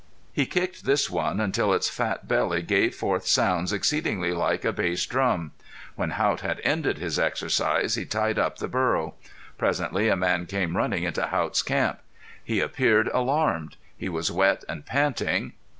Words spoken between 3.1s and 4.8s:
sounds exceedingly like a